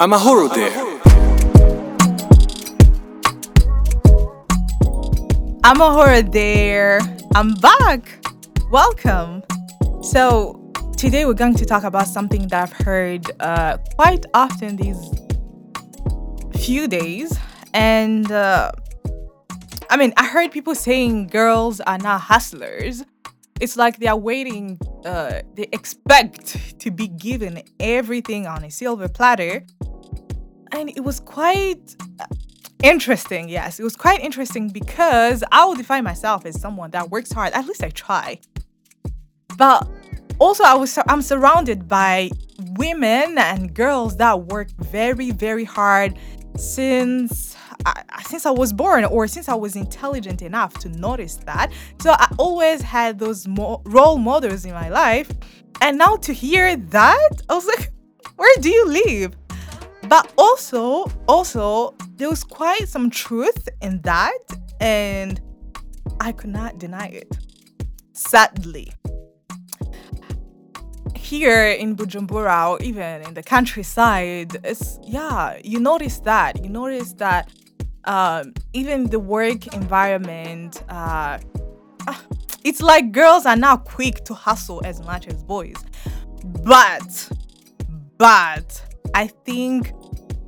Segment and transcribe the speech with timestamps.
[0.00, 0.70] Amahoro there.
[5.64, 7.00] Amahoro there.
[7.34, 8.24] I'm back.
[8.70, 9.42] Welcome.
[10.02, 15.02] So, today we're going to talk about something that I've heard uh, quite often these
[16.54, 17.36] few days.
[17.74, 18.70] And uh,
[19.90, 23.02] I mean, I heard people saying girls are not hustlers.
[23.60, 29.08] It's like they are waiting, uh, they expect to be given everything on a silver
[29.08, 29.64] platter.
[30.72, 32.26] And it was quite uh,
[32.82, 33.80] interesting, yes.
[33.80, 37.52] It was quite interesting because I would define myself as someone that works hard.
[37.52, 38.38] At least I try.
[39.56, 39.88] But
[40.38, 42.30] also I was I'm surrounded by
[42.76, 46.18] women and girls that work very very hard
[46.56, 51.72] since I, since I was born or since I was intelligent enough to notice that.
[52.00, 55.30] So I always had those mo- role models in my life.
[55.80, 57.92] And now to hear that, I was like,
[58.36, 59.36] where do you live?
[60.08, 64.38] But also, also, there was quite some truth in that,
[64.80, 65.40] and
[66.20, 67.36] I could not deny it.
[68.12, 68.92] Sadly.
[71.14, 76.62] Here in Bujumbura, or even in the countryside, it's yeah, you notice that.
[76.62, 77.50] You notice that
[78.04, 81.38] um, even the work environment, uh,
[82.06, 82.22] ah,
[82.64, 85.76] it's like girls are now quick to hustle as much as boys.
[86.64, 87.30] But,
[88.16, 89.92] but I think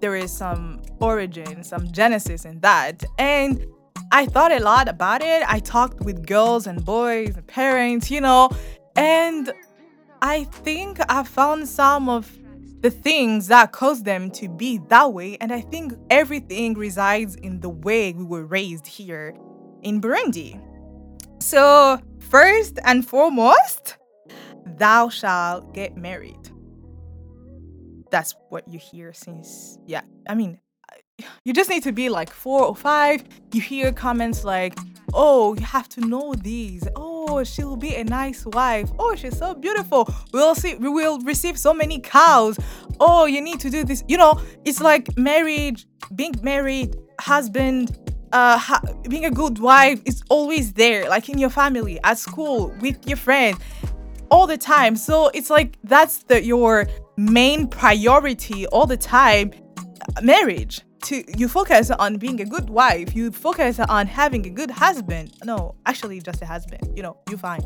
[0.00, 3.04] there is some origin, some genesis in that.
[3.18, 3.64] And
[4.12, 5.42] I thought a lot about it.
[5.46, 8.50] I talked with girls and boys and parents, you know,
[8.96, 9.52] and
[10.22, 12.30] I think I found some of
[12.80, 15.38] the things that caused them to be that way.
[15.40, 19.34] And I think everything resides in the way we were raised here
[19.82, 20.60] in Burundi.
[21.42, 23.96] So, first and foremost,
[24.66, 26.50] thou shalt get married.
[28.14, 30.02] That's what you hear since, yeah.
[30.28, 30.60] I mean,
[31.44, 33.24] you just need to be like four or five.
[33.52, 34.78] You hear comments like,
[35.12, 36.86] oh, you have to know these.
[36.94, 38.88] Oh, she'll be a nice wife.
[39.00, 40.08] Oh, she's so beautiful.
[40.32, 42.56] We'll see, we will receive so many cows.
[43.00, 44.04] Oh, you need to do this.
[44.06, 45.84] You know, it's like marriage,
[46.14, 47.98] being married, husband,
[48.30, 52.72] uh, ha- being a good wife is always there, like in your family, at school,
[52.80, 53.58] with your friends,
[54.30, 54.94] all the time.
[54.94, 59.52] So it's like that's the your main priority all the time.
[60.22, 60.82] Marriage.
[61.04, 65.34] To you focus on being a good wife you focus on having a good husband.
[65.44, 67.60] No actually just a husband you know you fine.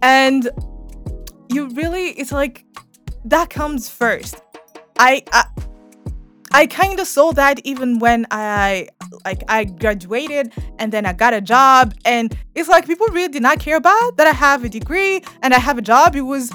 [0.00, 0.48] And
[1.50, 2.64] you really it's like
[3.24, 4.40] that comes first.
[4.96, 5.44] I i,
[6.52, 8.86] I kind of saw that even when i
[9.24, 11.94] like i graduated and then i got a job.
[12.04, 15.52] And it's like people really did not care about that i have a degree and
[15.52, 16.14] i have a job.
[16.14, 16.52] It was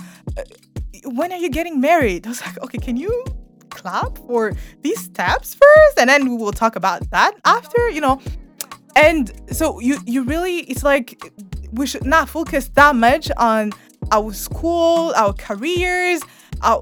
[1.06, 2.26] when are you getting married?
[2.26, 3.26] I was like okay can you
[3.70, 6.00] clap for these steps first?
[6.00, 8.22] And then we will talk about that after you know.
[8.96, 11.32] And so you you really it's like
[11.72, 13.72] we should not focus that much on
[14.12, 16.22] our school our careers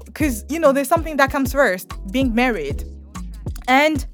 [0.04, 2.84] because you know there's something that comes first being married.
[3.68, 4.06] And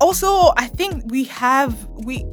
[0.00, 2.24] also i think we have we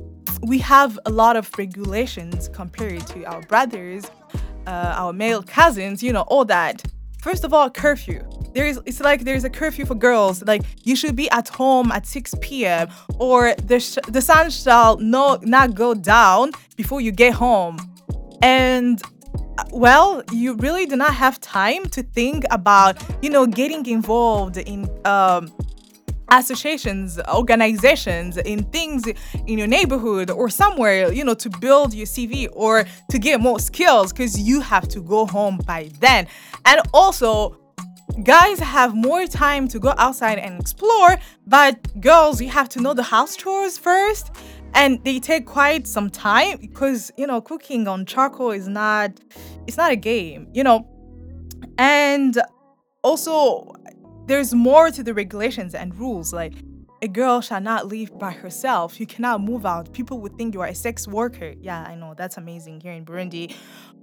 [0.44, 4.06] we have a lot of regulations compared to our brothers
[4.68, 6.84] uh, our male cousins you know all that.
[7.22, 8.22] First of all curfew.
[8.54, 10.44] There is it's like there's a curfew for girls.
[10.44, 12.88] Like you should be at home at 6 p.m
[13.20, 17.78] or the, sh- the sun shall no, not go down before you get home.
[18.42, 19.02] And
[19.58, 24.58] uh, well you really do not have time to think about you know getting involved
[24.58, 25.52] in um,
[26.30, 29.06] associations organizations in things
[29.48, 33.60] in your neighborhood or somewhere you know to build your cv or to get more
[33.60, 36.28] skills because you have to go home by then
[36.66, 37.58] and also
[38.24, 42.94] guys have more time to go outside and explore, but girls, you have to know
[42.94, 44.32] the house chores first.
[44.74, 49.12] And they take quite some time because, you know, cooking on charcoal is not
[49.68, 50.86] it's not a game, you know.
[51.78, 52.38] And
[53.02, 53.74] also
[54.26, 56.54] there's more to the regulations and rules like
[57.02, 59.00] a girl shall not leave by herself.
[59.00, 59.94] You cannot move out.
[59.94, 61.54] People would think you are a sex worker.
[61.60, 62.14] Yeah, I know.
[62.16, 63.54] That's amazing here in Burundi.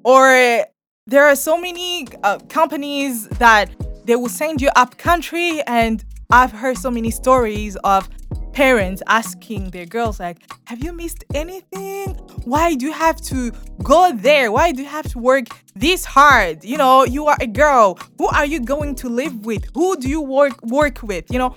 [0.05, 0.65] Or
[1.07, 3.71] there are so many uh, companies that
[4.05, 8.09] they will send you up country and I've heard so many stories of
[8.53, 12.15] parents asking their girls like have you missed anything?
[12.45, 13.53] Why do you have to
[13.83, 14.53] go there?
[14.53, 16.65] Why do you have to work this hard?
[16.65, 17.99] You know you are a girl.
[18.19, 19.65] Who are you going to live with?
[19.75, 21.31] Who do you work work with?
[21.31, 21.57] You know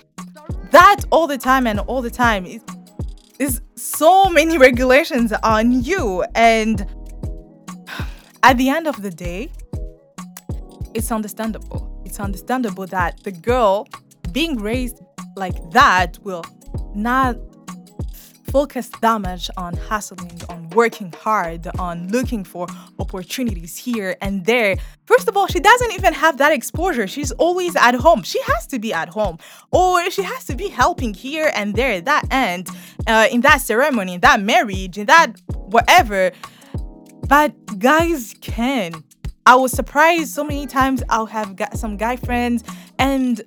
[0.72, 2.62] that all the time and all the time is
[3.40, 6.24] is so many regulations on you.
[6.36, 6.86] And
[8.44, 9.52] at the end of the day
[10.94, 12.02] it's understandable.
[12.06, 13.88] It's understandable that the girl
[14.32, 15.02] being raised
[15.36, 16.44] like that will
[16.96, 17.36] not
[18.56, 22.68] focus that much on hustling, on working hard, on looking for
[23.00, 24.78] opportunities here and there.
[25.06, 27.06] First of all, she doesn't even have that exposure.
[27.06, 28.24] She's always at home.
[28.24, 29.40] She has to be at home,
[29.72, 32.70] or she has to be helping here and there, that end,
[33.08, 36.32] uh, in that ceremony, in that marriage, in that whatever.
[37.28, 39.04] But guys can.
[39.46, 41.04] I was surprised so many times.
[41.10, 42.64] I'll have got some guy friends
[42.98, 43.42] and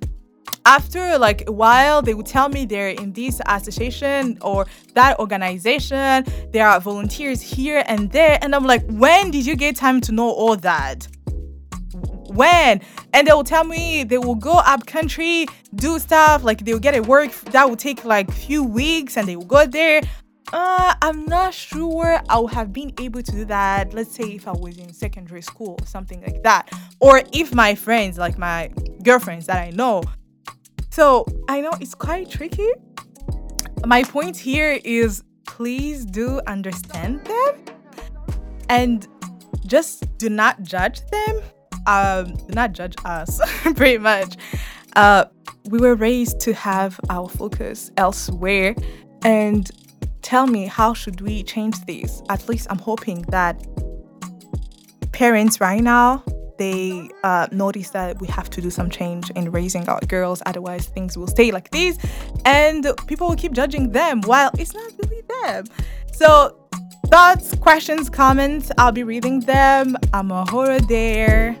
[0.69, 6.23] after like a while they would tell me they're in this association or that organization
[6.51, 10.11] there are volunteers here and there and i'm like when did you get time to
[10.11, 11.07] know all that
[12.27, 12.79] when
[13.13, 16.79] and they will tell me they will go up country do stuff like they will
[16.79, 20.01] get a work that will take like few weeks and they will go there
[20.51, 23.93] uh, I'm not sure I would have been able to do that.
[23.93, 26.71] Let's say if I was in secondary school, something like that.
[26.99, 28.71] Or if my friends, like my
[29.03, 30.01] girlfriends that I know,
[30.99, 32.69] so I know it's quite tricky.
[33.85, 37.63] My point here is please do understand them
[38.67, 39.07] and
[39.65, 41.41] just do not judge them.
[41.87, 43.39] Um, do not judge us,
[43.77, 44.35] pretty much.
[44.97, 45.23] Uh,
[45.69, 48.75] we were raised to have our focus elsewhere.
[49.23, 49.71] And
[50.21, 52.21] tell me, how should we change this?
[52.27, 53.55] At least I'm hoping that
[55.13, 56.25] parents right now
[56.59, 60.85] they uh, notice that we have to do some change in raising our girls, otherwise
[60.85, 61.97] things will stay like this,
[62.45, 65.65] and people will keep judging them while it's not really them.
[66.13, 66.55] So,
[67.07, 69.95] thoughts, questions, comments, I'll be reading them.
[70.13, 71.57] Amahoro there.